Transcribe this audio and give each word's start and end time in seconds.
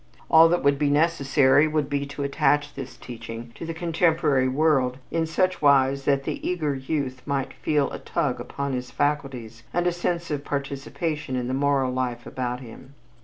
All 0.31 0.49
that 0.49 0.63
would 0.63 0.79
be 0.79 0.89
necessary 0.89 1.67
would 1.67 1.87
be 1.87 2.07
to 2.07 2.23
attach 2.23 2.73
this 2.73 2.97
teaching 2.97 3.51
to 3.53 3.67
the 3.67 3.73
contemporary 3.75 4.47
world 4.47 4.97
in 5.11 5.27
such 5.27 5.61
wise 5.61 6.05
that 6.05 6.23
the 6.23 6.39
eager 6.49 6.73
youth 6.73 7.21
might 7.27 7.53
feel 7.53 7.91
a 7.91 7.99
tug 7.99 8.39
upon 8.39 8.73
his 8.73 8.89
faculties, 8.89 9.61
and 9.71 9.85
a 9.85 9.91
sense 9.91 10.31
of 10.31 10.43
participation 10.43 11.35
in 11.35 11.47
the 11.47 11.53
moral 11.53 11.93
life 11.93 12.25
about 12.25 12.61
him. 12.61 12.95